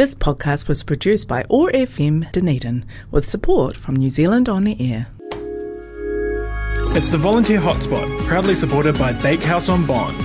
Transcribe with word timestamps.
This 0.00 0.14
podcast 0.14 0.66
was 0.66 0.82
produced 0.82 1.28
by 1.28 1.44
OAR 1.50 1.70
FM 1.72 2.32
Dunedin 2.32 2.86
with 3.10 3.28
support 3.28 3.76
from 3.76 3.96
New 3.96 4.08
Zealand 4.08 4.48
On 4.48 4.66
Air. 4.66 5.08
It's 6.96 7.10
the 7.10 7.18
Volunteer 7.18 7.60
Hotspot, 7.60 8.26
proudly 8.26 8.54
supported 8.54 8.98
by 8.98 9.12
Bakehouse 9.12 9.68
on 9.68 9.84
Bond. 9.84 10.16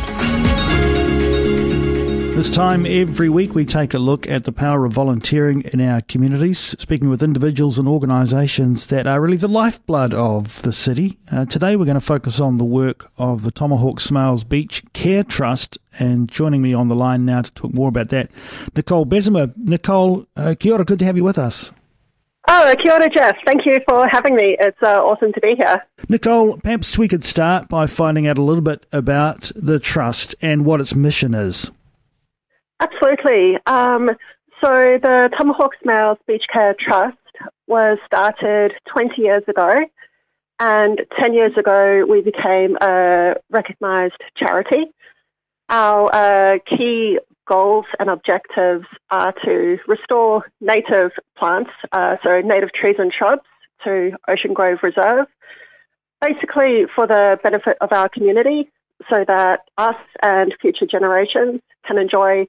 This 2.36 2.50
time 2.50 2.86
every 2.86 3.30
week, 3.30 3.56
we 3.56 3.64
take 3.64 3.94
a 3.94 3.98
look 3.98 4.28
at 4.28 4.44
the 4.44 4.52
power 4.52 4.84
of 4.84 4.92
volunteering 4.92 5.62
in 5.62 5.80
our 5.80 6.02
communities, 6.02 6.60
speaking 6.60 7.10
with 7.10 7.24
individuals 7.24 7.80
and 7.80 7.88
organisations 7.88 8.88
that 8.88 9.08
are 9.08 9.22
really 9.22 9.38
the 9.38 9.48
lifeblood 9.48 10.14
of 10.14 10.62
the 10.64 10.74
city. 10.74 11.18
Uh, 11.32 11.46
today, 11.46 11.78
we're 11.78 11.86
going 11.86 11.96
to 11.96 12.02
focus 12.02 12.42
on 12.42 12.58
the 12.58 12.66
work 12.66 13.10
of 13.18 13.44
the 13.44 13.52
Tomahawk 13.52 14.02
Smaills 14.02 14.48
Beach 14.48 14.84
Care 14.92 15.24
Trust. 15.24 15.78
And 15.98 16.28
joining 16.28 16.62
me 16.62 16.74
on 16.74 16.90
the 16.90 16.94
line 16.94 17.24
now 17.24 17.42
to 17.42 17.54
talk 17.54 17.74
more 17.74 17.88
about 17.88 18.10
that, 18.10 18.30
Nicole 18.76 19.06
Bezemer. 19.06 19.56
Nicole, 19.56 20.26
uh, 20.36 20.56
kia 20.60 20.74
ora, 20.74 20.84
good 20.84 21.00
to 21.00 21.06
have 21.06 21.16
you 21.16 21.24
with 21.24 21.40
us. 21.40 21.72
Oh, 22.50 22.76
kia 22.84 22.92
ora, 22.92 23.10
Jeff. 23.10 23.38
Thank 23.46 23.66
you 23.66 23.80
for 23.88 24.10
having 24.10 24.36
me. 24.36 24.58
It's 24.60 24.84
uh, 24.84 25.02
awesome 25.02 25.32
to 25.32 25.40
be 25.40 25.56
here. 25.56 25.82
Nicole, 26.10 26.58
perhaps 26.58 26.98
we 26.98 27.08
could 27.08 27.24
start 27.24 27.70
by 27.70 27.88
finding 27.88 28.28
out 28.28 28.38
a 28.38 28.44
little 28.44 28.62
bit 28.62 28.86
about 28.92 29.54
the 29.56 29.80
trust 29.80 30.36
and 30.42 30.66
what 30.66 30.82
its 30.82 30.94
mission 30.94 31.34
is. 31.34 31.72
Absolutely. 32.80 33.58
Um, 33.66 34.12
so 34.64 35.00
the 35.02 35.30
Tomahawk 35.38 35.72
Smaills 35.84 36.18
Beach 36.28 36.44
Care 36.52 36.76
Trust 36.80 37.18
was 37.68 37.98
started 38.06 38.74
20 38.92 39.22
years 39.22 39.44
ago, 39.48 39.86
and 40.60 41.02
10 41.20 41.34
years 41.34 41.52
ago 41.58 42.06
we 42.08 42.22
became 42.22 42.78
a 42.82 43.36
recognised 43.50 44.22
charity. 44.38 44.86
Our 45.70 46.14
uh, 46.14 46.60
key 46.66 47.20
goals 47.48 47.86
and 48.00 48.10
objectives 48.10 48.86
are 49.12 49.34
to 49.44 49.78
restore 49.88 50.46
native 50.62 51.12
plants, 51.38 51.72
uh, 51.92 52.18
so 52.24 52.42
native 52.42 52.72
trees 52.74 52.96
and 52.98 53.14
shrubs, 53.14 53.44
to 53.84 54.12
Ocean 54.28 54.54
Grove 54.54 54.80
Reserve, 54.84 55.28
basically 56.22 56.86
for 56.96 57.08
the 57.08 57.38
benefit 57.44 57.78
of 57.82 57.92
our 57.92 58.10
community 58.10 58.70
so 59.10 59.24
that 59.28 59.62
us 59.78 59.96
and 60.24 60.56
future 60.62 60.86
generations 60.86 61.62
can 61.86 61.98
enjoy 61.98 62.48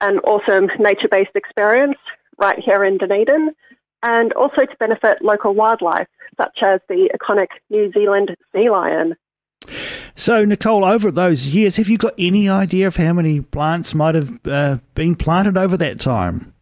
an 0.00 0.18
awesome 0.20 0.68
nature 0.78 1.08
based 1.10 1.34
experience 1.34 1.98
right 2.38 2.58
here 2.58 2.84
in 2.84 2.98
Dunedin 2.98 3.54
and 4.02 4.32
also 4.34 4.66
to 4.66 4.76
benefit 4.78 5.22
local 5.22 5.54
wildlife, 5.54 6.06
such 6.40 6.58
as 6.62 6.80
the 6.88 7.10
iconic 7.14 7.48
New 7.70 7.90
Zealand 7.92 8.36
sea 8.54 8.68
lion. 8.70 9.16
So, 10.14 10.44
Nicole, 10.44 10.84
over 10.84 11.10
those 11.10 11.54
years, 11.54 11.76
have 11.76 11.88
you 11.88 11.98
got 11.98 12.14
any 12.18 12.48
idea 12.48 12.86
of 12.86 12.96
how 12.96 13.12
many 13.14 13.40
plants 13.40 13.94
might 13.94 14.14
have 14.14 14.46
uh, 14.46 14.78
been 14.94 15.16
planted 15.16 15.56
over 15.56 15.76
that 15.78 15.98
time? 15.98 16.52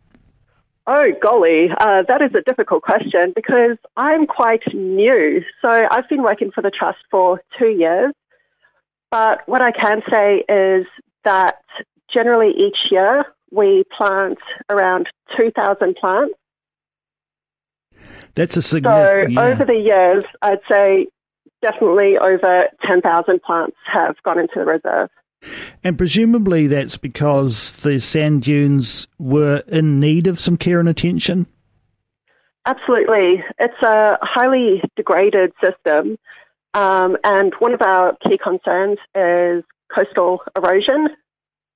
Oh, 0.86 1.12
golly, 1.20 1.68
uh, 1.78 2.02
that 2.08 2.22
is 2.22 2.34
a 2.34 2.42
difficult 2.42 2.82
question 2.82 3.32
because 3.36 3.76
I'm 3.96 4.26
quite 4.26 4.62
new. 4.72 5.42
So, 5.60 5.86
I've 5.90 6.08
been 6.08 6.22
working 6.22 6.50
for 6.52 6.62
the 6.62 6.70
Trust 6.70 6.98
for 7.10 7.42
two 7.58 7.68
years. 7.68 8.12
But 9.10 9.46
what 9.46 9.60
I 9.60 9.72
can 9.72 10.00
say 10.10 10.42
is 10.48 10.86
that 11.24 11.58
generally 12.14 12.52
each 12.56 12.76
year 12.90 13.24
we 13.50 13.84
plant 13.96 14.38
around 14.70 15.08
2,000 15.36 15.94
plants. 15.96 16.34
That's 18.34 18.56
a 18.56 18.62
significant. 18.62 19.34
So 19.36 19.42
yeah. 19.42 19.48
over 19.48 19.64
the 19.64 19.82
years, 19.84 20.24
I'd 20.40 20.60
say 20.70 21.08
definitely 21.60 22.16
over 22.18 22.68
10,000 22.84 23.42
plants 23.42 23.76
have 23.86 24.16
gone 24.24 24.38
into 24.38 24.54
the 24.56 24.64
reserve. 24.64 25.10
And 25.84 25.98
presumably 25.98 26.66
that's 26.66 26.96
because 26.96 27.72
the 27.82 27.98
sand 27.98 28.42
dunes 28.42 29.06
were 29.18 29.62
in 29.68 30.00
need 30.00 30.26
of 30.26 30.38
some 30.38 30.56
care 30.56 30.80
and 30.80 30.88
attention? 30.88 31.46
Absolutely. 32.64 33.42
It's 33.58 33.82
a 33.82 34.18
highly 34.22 34.82
degraded 34.96 35.52
system. 35.62 36.16
Um, 36.74 37.16
and 37.24 37.52
one 37.58 37.74
of 37.74 37.82
our 37.82 38.16
key 38.26 38.38
concerns 38.38 38.98
is 39.14 39.64
coastal 39.94 40.42
erosion 40.56 41.08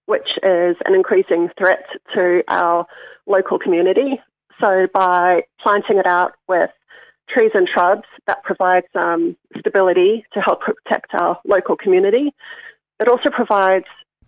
which 0.06 0.28
is 0.42 0.76
an 0.84 0.94
increasing 0.94 1.48
threat 1.58 1.84
to 2.14 2.42
our 2.48 2.86
local 3.26 3.58
community. 3.58 4.20
So 4.60 4.86
by 4.92 5.42
planting 5.60 5.98
it 5.98 6.06
out 6.06 6.32
with 6.48 6.70
trees 7.28 7.50
and 7.54 7.68
shrubs, 7.68 8.06
that 8.26 8.42
provides 8.44 8.86
um, 8.94 9.36
stability 9.58 10.24
to 10.32 10.40
help 10.40 10.60
protect 10.60 11.12
our 11.14 11.38
local 11.46 11.76
community. 11.76 12.32
It 13.00 13.08
also 13.08 13.30
provides 13.30 13.86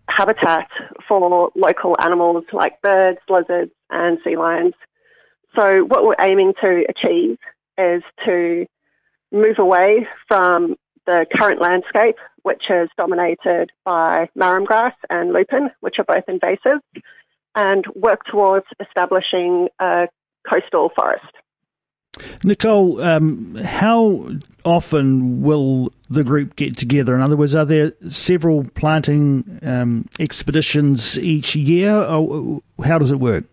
habitat 0.09 0.69
for 1.06 1.50
local 1.55 1.97
animals 2.00 2.44
like 2.53 2.81
birds, 2.83 3.19
lizards, 3.28 3.72
and 3.91 4.19
sea 4.25 4.37
lions. 4.37 4.75
So 5.59 5.84
what 5.84 6.05
we're 6.05 6.17
aiming 6.21 6.55
to 6.61 6.84
achieve 6.88 7.38
is 7.78 8.03
to 8.25 8.67
move 9.33 9.59
away 9.59 10.06
from 10.27 10.77
the 11.06 11.27
current 11.34 11.61
landscape, 11.61 12.17
which 12.48 12.62
is 12.70 12.88
dominated 12.97 13.70
by 13.84 14.26
marram 14.34 14.64
grass 14.64 14.94
and 15.10 15.34
lupin, 15.34 15.69
which 15.81 15.97
are 15.98 16.04
both 16.04 16.25
invasive, 16.28 16.81
and 17.54 17.84
work 17.94 18.20
towards 18.25 18.64
establishing 18.81 19.69
a 19.78 20.09
coastal 20.48 20.91
forest. 20.97 21.26
Nicole, 22.42 23.03
um, 23.03 23.54
how 23.56 24.31
often 24.64 25.42
will 25.42 25.92
the 26.08 26.25
group 26.25 26.56
get 26.56 26.75
together? 26.78 27.14
In 27.14 27.20
other 27.20 27.37
words, 27.37 27.54
are 27.54 27.66
there 27.66 27.92
several 28.08 28.64
planting 28.75 29.58
um, 29.62 30.06
expeditions 30.19 31.19
each 31.19 31.54
year, 31.54 31.92
or 31.92 32.62
how 32.82 32.98
does 32.98 33.10
it 33.10 33.20
work? 33.20 33.44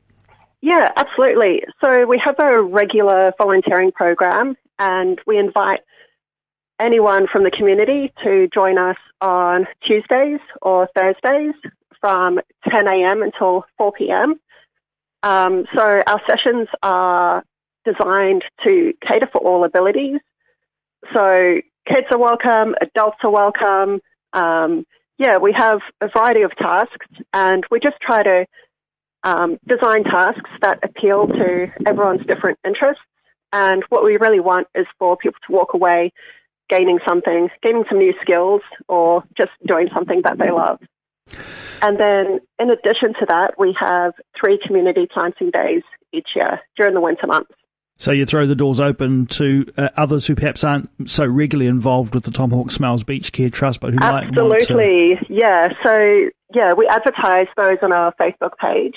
Yeah, 0.61 0.89
absolutely. 0.95 1.63
So 1.83 2.05
we 2.05 2.17
have 2.23 2.39
a 2.39 2.61
regular 2.61 3.33
volunteering 3.37 3.91
program, 3.91 4.55
and 4.79 5.19
we 5.27 5.37
invite 5.37 5.81
anyone 6.79 7.27
from 7.31 7.43
the 7.43 7.51
community 7.51 8.11
to 8.23 8.47
join 8.53 8.77
us 8.77 8.97
on 9.21 9.67
Tuesdays 9.83 10.39
or 10.61 10.87
Thursdays 10.95 11.53
from 12.01 12.39
10 12.69 12.87
a.m. 12.87 13.21
until 13.21 13.65
4 13.77 13.91
p.m. 13.93 14.39
Um, 15.23 15.65
so 15.75 16.01
our 16.05 16.21
sessions 16.27 16.67
are 16.83 17.43
designed 17.85 18.43
to 18.63 18.93
cater 19.07 19.27
for 19.31 19.39
all 19.39 19.63
abilities. 19.63 20.19
So 21.13 21.59
kids 21.87 22.07
are 22.11 22.17
welcome, 22.17 22.75
adults 22.81 23.17
are 23.23 23.31
welcome. 23.31 24.01
Um, 24.33 24.85
yeah, 25.17 25.37
we 25.37 25.53
have 25.53 25.79
a 26.01 26.09
variety 26.09 26.41
of 26.41 26.55
tasks, 26.57 27.05
and 27.33 27.63
we 27.71 27.79
just 27.79 27.95
try 28.01 28.21
to 28.23 28.45
um, 29.23 29.57
design 29.67 30.03
tasks 30.03 30.49
that 30.61 30.79
appeal 30.83 31.27
to 31.27 31.71
everyone's 31.85 32.25
different 32.27 32.59
interests. 32.65 33.01
And 33.53 33.83
what 33.89 34.03
we 34.03 34.17
really 34.17 34.39
want 34.41 34.67
is 34.75 34.85
for 34.99 35.15
people 35.15 35.39
to 35.47 35.53
walk 35.53 35.73
away 35.73 36.11
gaining 36.69 36.99
something, 37.07 37.49
gaining 37.61 37.85
some 37.89 37.99
new 37.99 38.13
skills, 38.21 38.61
or 38.87 39.23
just 39.37 39.51
doing 39.65 39.87
something 39.93 40.21
that 40.23 40.37
they 40.37 40.51
love. 40.51 40.79
And 41.81 41.99
then, 41.99 42.39
in 42.59 42.69
addition 42.69 43.13
to 43.19 43.25
that, 43.27 43.59
we 43.59 43.75
have 43.79 44.13
three 44.39 44.59
community 44.65 45.07
planting 45.11 45.51
days 45.51 45.83
each 46.11 46.29
year 46.35 46.61
during 46.77 46.93
the 46.93 47.01
winter 47.01 47.27
months. 47.27 47.51
So 47.97 48.11
you 48.11 48.25
throw 48.25 48.45
the 48.45 48.55
doors 48.55 48.81
open 48.81 49.25
to 49.27 49.65
uh, 49.77 49.89
others 49.95 50.27
who 50.27 50.35
perhaps 50.35 50.63
aren't 50.63 50.89
so 51.09 51.25
regularly 51.25 51.67
involved 51.67 52.13
with 52.13 52.25
the 52.25 52.31
Tomahawk 52.31 52.67
Smaills 52.67 53.05
Beach 53.05 53.31
Care 53.31 53.49
Trust, 53.49 53.79
but 53.79 53.93
who 53.93 53.99
Absolutely. 54.01 54.47
might 54.49 54.57
Absolutely, 54.61 55.15
to... 55.15 55.33
yeah. 55.33 55.69
So 55.81 56.29
yeah, 56.53 56.73
we 56.73 56.87
advertise 56.87 57.47
those 57.55 57.77
on 57.81 57.93
our 57.93 58.13
Facebook 58.19 58.57
page, 58.59 58.95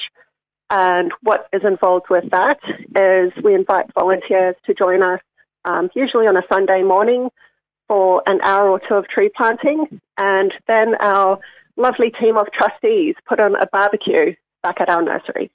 and 0.70 1.12
what 1.22 1.48
is 1.52 1.62
involved 1.64 2.06
with 2.10 2.24
that 2.30 2.58
is 2.96 3.32
we 3.44 3.54
invite 3.54 3.86
volunteers 3.94 4.56
to 4.66 4.74
join 4.74 5.02
us, 5.02 5.20
um, 5.64 5.90
usually 5.94 6.26
on 6.26 6.36
a 6.36 6.42
Sunday 6.52 6.82
morning, 6.82 7.30
for 7.88 8.22
an 8.26 8.40
hour 8.42 8.70
or 8.70 8.80
two 8.86 8.94
of 8.94 9.08
tree 9.08 9.30
planting, 9.36 10.00
and 10.18 10.52
then 10.66 10.94
our 11.00 11.40
lovely 11.76 12.10
team 12.10 12.36
of 12.36 12.46
trustees 12.52 13.14
put 13.26 13.40
on 13.40 13.56
a 13.56 13.66
barbecue 13.66 14.34
back 14.62 14.80
at 14.80 14.88
our 14.88 15.02
nursery. 15.02 15.50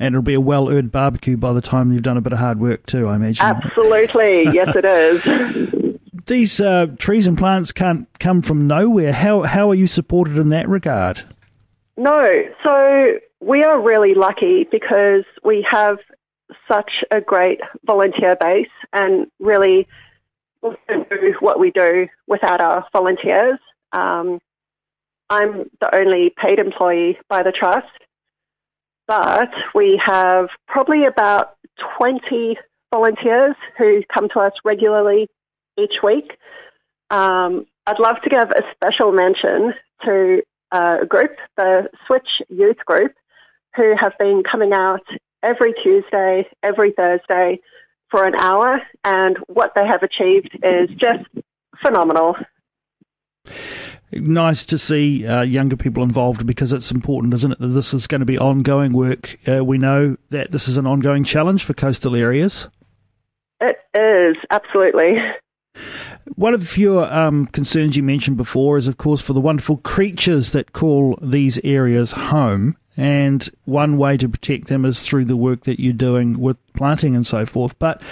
And 0.00 0.14
it'll 0.14 0.22
be 0.22 0.34
a 0.34 0.40
well 0.40 0.70
earned 0.70 0.92
barbecue 0.92 1.36
by 1.36 1.52
the 1.52 1.60
time 1.60 1.92
you've 1.92 2.02
done 2.02 2.16
a 2.16 2.20
bit 2.20 2.32
of 2.32 2.38
hard 2.38 2.60
work 2.60 2.86
too, 2.86 3.08
I 3.08 3.16
imagine. 3.16 3.44
Absolutely, 3.44 4.44
yes, 4.52 4.74
it 4.74 4.84
is. 4.84 5.94
These 6.26 6.60
uh, 6.60 6.86
trees 6.98 7.26
and 7.26 7.36
plants 7.36 7.72
can't 7.72 8.06
come 8.18 8.42
from 8.42 8.66
nowhere. 8.66 9.12
How 9.12 9.42
how 9.42 9.70
are 9.70 9.74
you 9.74 9.86
supported 9.86 10.38
in 10.38 10.50
that 10.50 10.68
regard? 10.68 11.24
No, 11.96 12.44
so 12.62 13.18
we 13.40 13.64
are 13.64 13.80
really 13.80 14.14
lucky 14.14 14.68
because 14.70 15.24
we 15.42 15.66
have 15.68 15.98
such 16.68 16.92
a 17.10 17.20
great 17.20 17.60
volunteer 17.84 18.36
base 18.40 18.68
and 18.92 19.26
really 19.40 19.88
also 20.62 20.78
do 20.88 21.34
what 21.40 21.58
we 21.58 21.70
do 21.70 22.08
without 22.26 22.60
our 22.60 22.86
volunteers. 22.92 23.58
Um, 23.92 24.40
I'm 25.30 25.70
the 25.80 25.94
only 25.94 26.34
paid 26.42 26.58
employee 26.58 27.18
by 27.28 27.42
the 27.42 27.52
trust, 27.52 27.86
but 29.06 29.50
we 29.74 30.00
have 30.04 30.48
probably 30.66 31.04
about 31.04 31.56
20 31.98 32.56
volunteers 32.92 33.54
who 33.76 34.02
come 34.12 34.28
to 34.30 34.40
us 34.40 34.52
regularly 34.64 35.28
each 35.78 36.02
week. 36.02 36.32
Um, 37.10 37.66
I'd 37.86 38.00
love 38.00 38.16
to 38.22 38.30
give 38.30 38.50
a 38.50 38.62
special 38.74 39.12
mention 39.12 39.74
to 40.04 40.42
a 40.72 41.06
group, 41.06 41.32
the 41.56 41.88
Switch 42.06 42.28
Youth 42.48 42.78
Group, 42.84 43.12
who 43.76 43.94
have 43.98 44.12
been 44.18 44.42
coming 44.50 44.72
out 44.72 45.06
every 45.42 45.72
Tuesday, 45.82 46.46
every 46.62 46.92
Thursday 46.92 47.60
for 48.10 48.24
an 48.24 48.34
hour, 48.34 48.80
and 49.04 49.36
what 49.46 49.72
they 49.74 49.86
have 49.86 50.02
achieved 50.02 50.58
is 50.62 50.88
just 50.98 51.24
phenomenal. 51.82 52.36
Nice 54.10 54.64
to 54.66 54.78
see 54.78 55.26
uh, 55.26 55.42
younger 55.42 55.76
people 55.76 56.02
involved 56.02 56.46
because 56.46 56.72
it's 56.72 56.90
important, 56.90 57.34
isn't 57.34 57.52
it, 57.52 57.58
that 57.58 57.68
this 57.68 57.92
is 57.92 58.06
going 58.06 58.20
to 58.20 58.26
be 58.26 58.38
ongoing 58.38 58.92
work. 58.92 59.36
Uh, 59.46 59.62
we 59.62 59.76
know 59.76 60.16
that 60.30 60.50
this 60.50 60.66
is 60.66 60.78
an 60.78 60.86
ongoing 60.86 61.24
challenge 61.24 61.62
for 61.64 61.74
coastal 61.74 62.16
areas. 62.16 62.68
It 63.60 63.76
is, 63.94 64.36
absolutely. 64.50 65.18
One 66.34 66.54
of 66.54 66.76
your 66.76 67.12
um, 67.12 67.46
concerns 67.46 67.96
you 67.96 68.02
mentioned 68.02 68.36
before 68.36 68.78
is, 68.78 68.88
of 68.88 68.96
course, 68.96 69.20
for 69.20 69.34
the 69.34 69.40
wonderful 69.40 69.76
creatures 69.78 70.52
that 70.52 70.72
call 70.72 71.18
these 71.20 71.60
areas 71.62 72.12
home. 72.12 72.76
And 72.98 73.48
one 73.64 73.96
way 73.96 74.16
to 74.16 74.28
protect 74.28 74.66
them 74.66 74.84
is 74.84 75.02
through 75.02 75.26
the 75.26 75.36
work 75.36 75.62
that 75.62 75.80
you're 75.80 75.92
doing 75.92 76.40
with 76.40 76.56
planting 76.72 77.14
and 77.14 77.24
so 77.24 77.46
forth. 77.46 77.78
But 77.78 78.02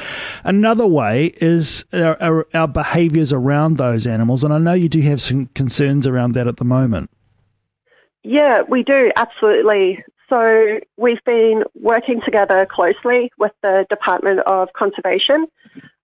another 0.45 0.87
way 0.87 1.35
is 1.41 1.85
our, 1.93 2.23
our, 2.23 2.47
our 2.55 2.69
behaviours 2.69 3.33
around 3.33 3.79
those 3.79 4.07
animals. 4.07 4.45
And 4.45 4.55
I 4.55 4.59
know 4.59 4.75
you 4.75 4.89
do 4.89 5.01
have 5.01 5.21
some 5.21 5.47
concerns 5.47 6.07
around 6.07 6.35
that 6.35 6.47
at 6.47 6.59
the 6.59 6.65
moment. 6.65 7.11
Yeah, 8.23 8.63
we 8.63 8.85
do, 8.85 9.11
absolutely. 9.17 10.05
So 10.29 10.79
we've 10.97 11.23
been 11.25 11.65
working 11.75 12.21
together 12.25 12.65
closely 12.71 13.33
with 13.39 13.53
the 13.63 13.87
Department 13.91 14.41
of 14.47 14.73
Conservation 14.73 15.47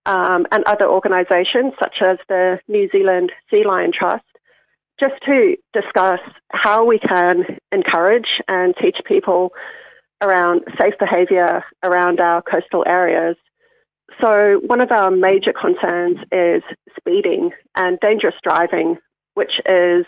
um, 0.06 0.46
and 0.50 0.64
other 0.64 0.86
organisations 0.88 1.74
such 1.78 1.96
as 2.00 2.18
the 2.28 2.58
New 2.66 2.88
Zealand 2.90 3.30
Sea 3.48 3.62
Lion 3.64 3.92
Trust 3.96 4.24
just 5.02 5.20
to 5.26 5.56
discuss 5.72 6.20
how 6.52 6.84
we 6.84 6.98
can 6.98 7.58
encourage 7.72 8.28
and 8.48 8.74
teach 8.80 8.96
people 9.04 9.52
around 10.22 10.62
safe 10.80 10.94
behaviour 11.00 11.64
around 11.82 12.20
our 12.20 12.40
coastal 12.42 12.84
areas. 12.86 13.36
So, 14.22 14.60
one 14.66 14.80
of 14.80 14.92
our 14.92 15.10
major 15.10 15.52
concerns 15.52 16.18
is 16.30 16.62
speeding 16.96 17.50
and 17.74 17.98
dangerous 18.00 18.34
driving, 18.44 18.98
which 19.34 19.52
is 19.66 20.04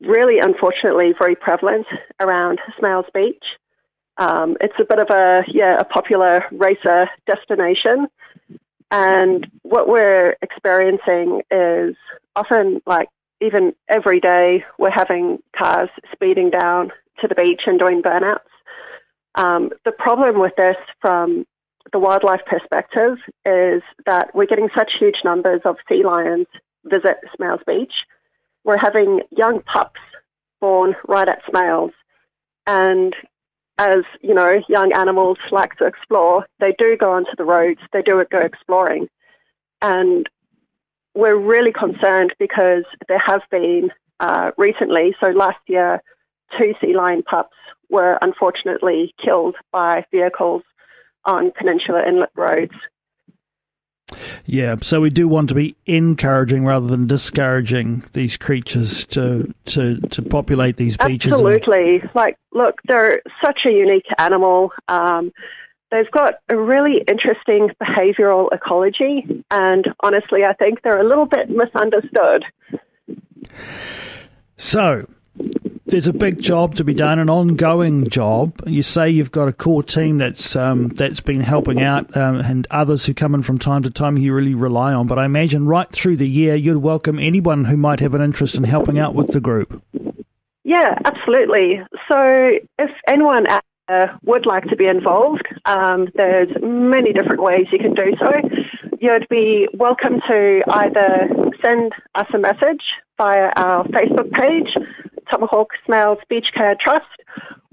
really 0.00 0.38
unfortunately 0.40 1.14
very 1.18 1.36
prevalent 1.36 1.86
around 2.20 2.58
Smaills 2.78 3.10
Beach. 3.14 3.44
Um, 4.18 4.56
it's 4.60 4.74
a 4.78 4.84
bit 4.84 4.98
of 4.98 5.08
a 5.10 5.44
yeah 5.48 5.78
a 5.78 5.84
popular 5.84 6.44
racer 6.52 7.08
destination, 7.26 8.08
and 8.90 9.46
what 9.62 9.88
we're 9.88 10.36
experiencing 10.42 11.40
is 11.50 11.94
often 12.36 12.82
like 12.86 13.08
even 13.42 13.72
every 13.88 14.20
day 14.20 14.64
we're 14.78 14.90
having 14.90 15.38
cars 15.56 15.88
speeding 16.12 16.50
down 16.50 16.90
to 17.20 17.28
the 17.28 17.34
beach 17.34 17.62
and 17.66 17.78
doing 17.78 18.02
burnouts. 18.02 18.38
Um, 19.34 19.70
the 19.84 19.92
problem 19.92 20.40
with 20.40 20.52
this 20.56 20.76
from 21.00 21.44
the 21.92 21.98
wildlife 21.98 22.42
perspective 22.46 23.18
is 23.44 23.82
that 24.06 24.34
we're 24.34 24.46
getting 24.46 24.68
such 24.76 24.92
huge 24.98 25.16
numbers 25.24 25.60
of 25.64 25.76
sea 25.88 26.02
lions 26.04 26.46
visit 26.84 27.16
Smaills 27.38 27.64
Beach. 27.66 27.92
We're 28.64 28.78
having 28.78 29.20
young 29.30 29.60
pups 29.62 30.00
born 30.60 30.94
right 31.08 31.28
at 31.28 31.44
Smaills. 31.44 31.92
And 32.66 33.14
as, 33.78 34.04
you 34.20 34.34
know, 34.34 34.60
young 34.68 34.92
animals 34.92 35.38
like 35.50 35.76
to 35.76 35.86
explore, 35.86 36.46
they 36.60 36.74
do 36.78 36.96
go 36.96 37.12
onto 37.12 37.34
the 37.36 37.44
roads, 37.44 37.80
they 37.92 38.02
do 38.02 38.24
go 38.30 38.38
exploring. 38.38 39.08
And 39.80 40.28
we're 41.14 41.36
really 41.36 41.72
concerned 41.72 42.34
because 42.38 42.84
there 43.08 43.20
have 43.24 43.42
been 43.50 43.90
uh, 44.20 44.52
recently, 44.56 45.14
so 45.20 45.28
last 45.28 45.58
year, 45.66 46.02
two 46.58 46.74
sea 46.80 46.94
lion 46.94 47.22
pups 47.22 47.56
were 47.90 48.18
unfortunately 48.22 49.14
killed 49.22 49.56
by 49.72 50.04
vehicles 50.10 50.62
on 51.24 51.52
Peninsula 51.56 52.02
Inlet 52.06 52.30
roads. 52.34 52.72
Yeah, 54.44 54.76
so 54.82 55.00
we 55.00 55.10
do 55.10 55.26
want 55.28 55.48
to 55.50 55.54
be 55.54 55.76
encouraging 55.86 56.64
rather 56.64 56.86
than 56.86 57.06
discouraging 57.06 58.02
these 58.12 58.36
creatures 58.36 59.06
to 59.06 59.54
to, 59.66 60.00
to 60.00 60.22
populate 60.22 60.76
these 60.76 60.96
beaches. 60.96 61.32
Absolutely. 61.32 62.00
And... 62.00 62.10
Like, 62.14 62.36
look, 62.52 62.80
they're 62.86 63.22
such 63.44 63.60
a 63.66 63.70
unique 63.70 64.06
animal. 64.18 64.72
Um, 64.88 65.32
They've 65.92 66.10
got 66.10 66.36
a 66.48 66.56
really 66.56 67.04
interesting 67.06 67.68
behavioral 67.78 68.48
ecology, 68.50 69.44
and 69.50 69.84
honestly, 70.00 70.42
I 70.42 70.54
think 70.54 70.80
they're 70.82 70.98
a 70.98 71.06
little 71.06 71.26
bit 71.26 71.50
misunderstood. 71.50 72.46
So, 74.56 75.06
there's 75.84 76.08
a 76.08 76.14
big 76.14 76.40
job 76.40 76.76
to 76.76 76.84
be 76.84 76.94
done, 76.94 77.18
an 77.18 77.28
ongoing 77.28 78.08
job. 78.08 78.58
You 78.66 78.80
say 78.80 79.10
you've 79.10 79.32
got 79.32 79.48
a 79.48 79.52
core 79.52 79.82
team 79.82 80.16
that's 80.16 80.56
um, 80.56 80.88
that's 80.88 81.20
been 81.20 81.42
helping 81.42 81.82
out, 81.82 82.16
um, 82.16 82.36
and 82.36 82.66
others 82.70 83.04
who 83.04 83.12
come 83.12 83.34
in 83.34 83.42
from 83.42 83.58
time 83.58 83.82
to 83.82 83.90
time 83.90 84.16
you 84.16 84.32
really 84.32 84.54
rely 84.54 84.94
on. 84.94 85.06
But 85.06 85.18
I 85.18 85.26
imagine 85.26 85.66
right 85.66 85.90
through 85.90 86.16
the 86.16 86.28
year 86.28 86.54
you'd 86.54 86.78
welcome 86.78 87.18
anyone 87.18 87.66
who 87.66 87.76
might 87.76 88.00
have 88.00 88.14
an 88.14 88.22
interest 88.22 88.54
in 88.54 88.64
helping 88.64 88.98
out 88.98 89.14
with 89.14 89.32
the 89.32 89.40
group. 89.40 89.82
Yeah, 90.64 90.94
absolutely. 91.04 91.82
So 92.10 92.52
if 92.78 92.90
anyone 93.06 93.46
uh, 93.88 94.06
would 94.24 94.46
like 94.46 94.64
to 94.64 94.76
be 94.76 94.86
involved, 94.86 95.46
um, 95.66 96.08
there's 96.14 96.48
many 96.62 97.12
different 97.12 97.42
ways 97.42 97.66
you 97.72 97.78
can 97.78 97.94
do 97.94 98.14
so. 98.18 98.30
You'd 99.00 99.28
be 99.28 99.68
welcome 99.74 100.20
to 100.28 100.62
either 100.68 101.28
send 101.62 101.92
us 102.14 102.26
a 102.32 102.38
message 102.38 102.82
via 103.18 103.50
our 103.56 103.84
Facebook 103.88 104.30
page, 104.32 104.68
Tomahawk 105.30 105.70
Smaills 105.86 106.20
Beach 106.28 106.46
Care 106.54 106.76
Trust, 106.80 107.06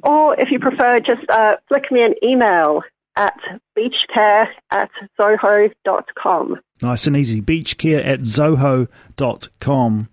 or 0.04 0.40
if 0.40 0.50
you 0.52 0.60
prefer, 0.60 1.00
just 1.00 1.22
uh, 1.30 1.58
flick 1.68 1.92
me 1.92 2.02
an 2.04 2.16
email 2.24 2.82
at 3.20 3.38
beachcare 3.78 4.48
at 4.72 4.90
zoho.com. 5.20 6.60
Nice 6.82 7.06
and 7.06 7.18
easy. 7.18 7.42
Beachcare 7.42 8.04
at 8.06 8.22
zoho.com. 8.22 10.10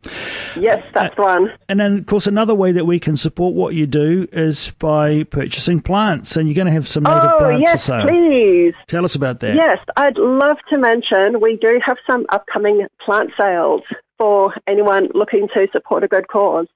Yes, 0.57 0.85
uh, 0.85 0.91
that's 0.93 1.15
the 1.15 1.23
one. 1.23 1.53
And 1.69 1.79
then, 1.79 1.99
of 1.99 2.07
course, 2.07 2.27
another 2.27 2.55
way 2.55 2.73
that 2.73 2.85
we 2.85 2.99
can 2.99 3.17
support 3.17 3.55
what 3.55 3.75
you 3.75 3.87
do 3.87 4.27
is 4.33 4.73
by 4.73 5.23
purchasing 5.23 5.81
plants. 5.81 6.37
And 6.37 6.49
you're 6.49 6.57
going 6.57 6.67
to 6.67 6.73
have 6.73 6.89
some 6.89 7.05
native 7.05 7.31
oh, 7.35 7.39
plants 7.39 7.63
yes, 7.63 7.87
for 7.87 7.87
sale. 7.87 8.09
please. 8.09 8.75
Tell 8.89 9.05
us 9.05 9.15
about 9.15 9.39
that. 9.41 9.55
Yes, 9.55 9.79
I'd 9.97 10.19
love 10.19 10.57
to 10.71 10.77
mention 10.77 11.41
we 11.41 11.57
do 11.57 11.81
have 11.87 11.99
some 12.05 12.27
upcoming 12.31 12.89
plant 13.05 13.31
sales 13.39 13.83
for 14.19 14.53
anyone 14.67 15.09
looking 15.15 15.47
to 15.55 15.69
support 15.71 16.03
a 16.03 16.09
good 16.09 16.27
cause. 16.27 16.67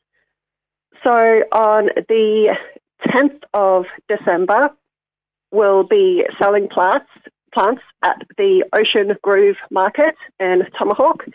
So 1.02 1.10
on 1.10 1.88
the 2.08 2.56
10th 3.06 3.40
of 3.54 3.86
December, 4.08 4.70
we'll 5.50 5.84
be 5.84 6.24
selling 6.38 6.68
plants 6.68 7.10
plants 7.52 7.82
at 8.02 8.22
the 8.38 8.64
Ocean 8.72 9.16
Grove 9.22 9.56
Market 9.70 10.14
in 10.38 10.62
Tomahawk. 10.78 11.26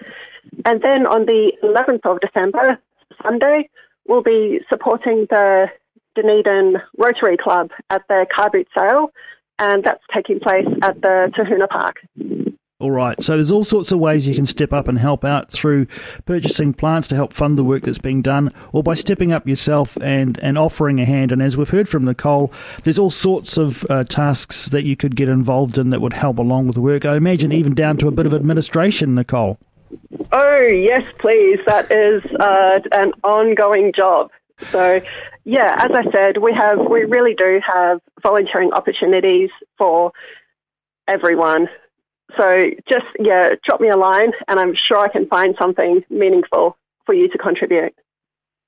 And 0.63 0.81
then 0.81 1.05
on 1.05 1.25
the 1.25 1.51
11th 1.63 2.05
of 2.05 2.19
December, 2.21 2.79
Sunday, 3.21 3.69
we'll 4.07 4.23
be 4.23 4.61
supporting 4.69 5.27
the 5.29 5.67
Dunedin 6.15 6.77
Rotary 6.97 7.37
Club 7.37 7.71
at 7.89 8.03
their 8.07 8.25
car 8.25 8.49
boot 8.49 8.67
sale, 8.77 9.11
and 9.59 9.83
that's 9.83 10.03
taking 10.13 10.39
place 10.39 10.67
at 10.81 11.01
the 11.01 11.31
Tahuna 11.35 11.67
Park. 11.67 11.97
All 12.77 12.91
right. 12.91 13.21
So 13.23 13.35
there's 13.35 13.51
all 13.51 13.63
sorts 13.63 13.93
of 13.93 13.99
ways 13.99 14.27
you 14.27 14.35
can 14.35 14.45
step 14.45 14.73
up 14.73 14.89
and 14.89 14.99
help 14.99 15.23
out 15.23 15.49
through 15.49 15.85
purchasing 16.25 16.73
plants 16.73 17.07
to 17.07 17.15
help 17.15 17.31
fund 17.31 17.57
the 17.57 17.63
work 17.63 17.83
that's 17.83 17.99
being 17.99 18.21
done, 18.21 18.51
or 18.73 18.83
by 18.83 18.95
stepping 18.95 19.31
up 19.31 19.47
yourself 19.47 19.97
and, 20.01 20.37
and 20.39 20.57
offering 20.57 20.99
a 20.99 21.05
hand. 21.05 21.31
And 21.31 21.41
as 21.41 21.55
we've 21.55 21.69
heard 21.69 21.87
from 21.87 22.03
Nicole, 22.03 22.51
there's 22.83 22.99
all 22.99 23.09
sorts 23.09 23.57
of 23.57 23.85
uh, 23.89 24.03
tasks 24.03 24.65
that 24.65 24.83
you 24.83 24.97
could 24.97 25.15
get 25.15 25.29
involved 25.29 25.77
in 25.77 25.89
that 25.91 26.01
would 26.01 26.13
help 26.13 26.37
along 26.37 26.67
with 26.67 26.75
the 26.75 26.81
work. 26.81 27.05
I 27.05 27.15
imagine 27.15 27.53
even 27.53 27.75
down 27.75 27.95
to 27.97 28.09
a 28.09 28.11
bit 28.11 28.25
of 28.25 28.33
administration, 28.33 29.15
Nicole. 29.15 29.57
Oh 30.33 30.59
yes, 30.59 31.03
please. 31.19 31.59
That 31.65 31.89
is 31.89 32.23
uh, 32.41 32.79
an 32.91 33.13
ongoing 33.23 33.93
job. 33.95 34.31
So, 34.71 34.99
yeah, 35.45 35.75
as 35.77 35.91
I 35.91 36.11
said, 36.11 36.37
we 36.39 36.53
have 36.53 36.79
we 36.79 37.05
really 37.05 37.35
do 37.35 37.61
have 37.65 38.01
volunteering 38.21 38.73
opportunities 38.73 39.49
for 39.77 40.11
everyone. 41.07 41.69
So 42.37 42.69
just, 42.89 43.05
yeah, 43.19 43.55
drop 43.65 43.79
me 43.79 43.89
a 43.89 43.97
line 43.97 44.31
and 44.47 44.59
I'm 44.59 44.73
sure 44.75 44.97
I 44.97 45.07
can 45.07 45.27
find 45.27 45.55
something 45.59 46.03
meaningful 46.09 46.77
for 47.05 47.13
you 47.13 47.27
to 47.29 47.37
contribute. 47.37 47.93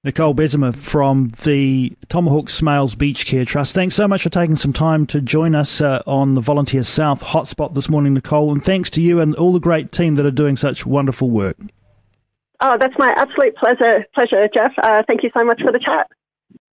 Nicole 0.03 0.33
Bezemer 0.33 0.75
from 0.75 1.29
the 1.43 1.91
Tomahawk 2.07 2.45
Smaills 2.45 2.97
Beach 2.97 3.25
Care 3.25 3.43
Trust. 3.43 3.73
Thanks 3.73 3.95
so 3.95 4.07
much 4.07 4.23
for 4.23 4.29
taking 4.29 4.55
some 4.55 4.71
time 4.71 5.05
to 5.07 5.19
join 5.19 5.55
us 5.55 5.81
uh, 5.81 6.01
on 6.05 6.35
the 6.35 6.39
Volunteer 6.39 6.83
South 6.83 7.23
hotspot 7.23 7.73
this 7.73 7.89
morning, 7.89 8.13
Nicole. 8.13 8.51
And 8.51 8.63
thanks 8.63 8.89
to 8.91 9.01
you 9.01 9.19
and 9.19 9.35
all 9.35 9.51
the 9.51 9.59
great 9.59 9.91
team 9.91 10.15
that 10.15 10.25
are 10.25 10.31
doing 10.31 10.55
such 10.55 10.85
wonderful 10.85 11.29
work. 11.29 11.57
Oh, 12.61 12.77
that's 12.79 12.93
my 12.97 13.11
absolute 13.17 13.55
pleasure, 13.57 14.05
pleasure, 14.13 14.47
Jeff. 14.53 14.71
Uh, 14.81 15.03
thank 15.07 15.23
you 15.23 15.29
so 15.35 15.43
much 15.43 15.61
for 15.61 15.71
the 15.71 15.79
chat. 15.79 16.09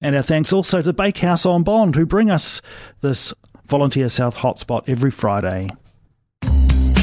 And 0.03 0.17
our 0.17 0.23
thanks 0.23 0.53
also 0.53 0.83
to 0.83 0.93
Bakehouse 0.93 1.45
on 1.45 1.63
Bond, 1.63 1.95
who 1.95 2.07
bring 2.07 2.31
us 2.31 2.63
this 3.01 3.35
Volunteer 3.67 4.09
South 4.09 4.39
hotspot 4.39 4.89
every 4.89 5.11
Friday. 5.11 5.69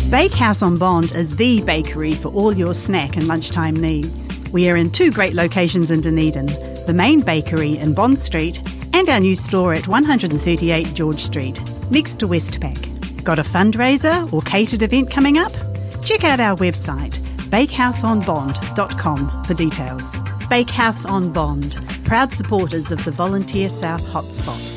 Bakehouse 0.10 0.62
on 0.62 0.78
Bond 0.78 1.12
is 1.12 1.36
the 1.36 1.62
bakery 1.64 2.14
for 2.16 2.30
all 2.30 2.54
your 2.54 2.74
snack 2.74 3.18
and 3.18 3.28
lunchtime 3.28 3.76
needs. 3.76 4.30
We 4.54 4.70
are 4.70 4.78
in 4.78 4.90
two 4.90 5.12
great 5.12 5.34
locations 5.34 5.92
in 5.92 6.00
Dunedin 6.00 6.46
the 6.88 6.94
main 6.94 7.20
bakery 7.20 7.78
in 7.78 7.94
Bond 7.94 8.18
Street 8.18 8.62
and 8.94 9.10
our 9.10 9.20
new 9.20 9.36
store 9.36 9.74
at 9.74 9.90
138 9.90 10.94
George 10.94 11.20
Street. 11.20 11.60
next 11.92 12.20
to 12.20 12.28
Westpac. 12.28 13.24
Got 13.26 13.40
a 13.40 13.44
fundraiser 13.44 14.32
or 14.32 14.40
catered 14.44 14.82
event 14.84 15.12
coming 15.12 15.38
up? 15.38 15.52
Check 16.02 16.24
out 16.24 16.40
our 16.40 16.56
website, 16.56 17.18
bakehouseonbond.com 17.50 19.44
for 19.44 19.54
details. 19.54 20.16
Bakehouse 20.50 21.04
on 21.04 21.34
Bond, 21.34 21.86
proud 22.06 22.32
supporters 22.32 22.94
of 22.94 23.04
the 23.04 23.12
Volunteer 23.12 23.68
South 23.68 24.06
Hotspot. 24.06 24.77